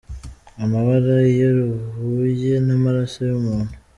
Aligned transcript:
amabara 0.63 1.15
iyo 1.31 1.49
ruhuye 1.57 2.53
n’amaraso 2.65 3.19
y’umuntu. 3.29 3.73